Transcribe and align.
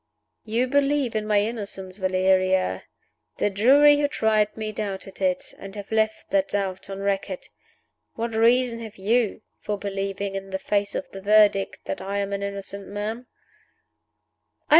"You 0.45 0.65
believe 0.65 1.15
in 1.15 1.27
my 1.27 1.41
innocence, 1.41 1.99
Valeria. 1.99 2.85
The 3.37 3.51
jury 3.51 3.99
who 3.99 4.07
tried 4.07 4.57
me 4.57 4.71
doubted 4.71 5.21
it 5.21 5.53
and 5.59 5.75
have 5.75 5.91
left 5.91 6.31
that 6.31 6.47
doubt 6.49 6.89
on 6.89 7.01
record. 7.01 7.47
What 8.15 8.33
reason 8.33 8.79
have 8.79 8.97
you 8.97 9.43
for 9.59 9.77
believing, 9.77 10.33
in 10.33 10.49
the 10.49 10.57
face 10.57 10.95
of 10.95 11.07
the 11.11 11.21
Verdict, 11.21 11.81
that 11.85 12.01
I 12.01 12.17
am 12.17 12.33
an 12.33 12.41
innocent 12.41 12.87
man?" 12.87 13.27